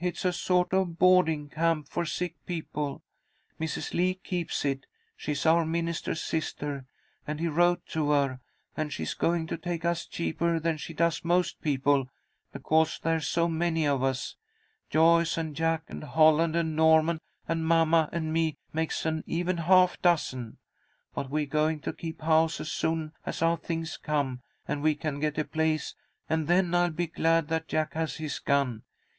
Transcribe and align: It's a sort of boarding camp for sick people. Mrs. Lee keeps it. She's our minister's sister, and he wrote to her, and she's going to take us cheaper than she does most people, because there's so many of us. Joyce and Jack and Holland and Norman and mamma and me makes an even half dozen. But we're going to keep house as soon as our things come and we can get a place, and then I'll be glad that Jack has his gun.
It's 0.00 0.24
a 0.24 0.32
sort 0.32 0.72
of 0.72 0.98
boarding 0.98 1.50
camp 1.50 1.90
for 1.90 2.06
sick 2.06 2.34
people. 2.46 3.02
Mrs. 3.60 3.92
Lee 3.92 4.14
keeps 4.14 4.64
it. 4.64 4.86
She's 5.18 5.44
our 5.44 5.66
minister's 5.66 6.22
sister, 6.22 6.86
and 7.26 7.38
he 7.40 7.46
wrote 7.48 7.84
to 7.88 8.10
her, 8.12 8.40
and 8.74 8.90
she's 8.90 9.12
going 9.12 9.46
to 9.48 9.58
take 9.58 9.84
us 9.84 10.06
cheaper 10.06 10.58
than 10.58 10.78
she 10.78 10.94
does 10.94 11.26
most 11.26 11.60
people, 11.60 12.08
because 12.54 12.98
there's 13.02 13.26
so 13.26 13.48
many 13.48 13.86
of 13.86 14.02
us. 14.02 14.36
Joyce 14.88 15.36
and 15.36 15.54
Jack 15.54 15.82
and 15.88 16.02
Holland 16.04 16.56
and 16.56 16.74
Norman 16.74 17.20
and 17.46 17.66
mamma 17.66 18.08
and 18.12 18.32
me 18.32 18.56
makes 18.72 19.04
an 19.04 19.22
even 19.26 19.58
half 19.58 20.00
dozen. 20.00 20.56
But 21.14 21.28
we're 21.28 21.44
going 21.44 21.80
to 21.80 21.92
keep 21.92 22.22
house 22.22 22.60
as 22.62 22.72
soon 22.72 23.12
as 23.26 23.42
our 23.42 23.58
things 23.58 23.98
come 23.98 24.40
and 24.66 24.80
we 24.82 24.94
can 24.94 25.20
get 25.20 25.36
a 25.36 25.44
place, 25.44 25.94
and 26.30 26.46
then 26.48 26.74
I'll 26.74 26.88
be 26.88 27.08
glad 27.08 27.48
that 27.48 27.68
Jack 27.68 27.92
has 27.92 28.16
his 28.16 28.38
gun. 28.38 28.82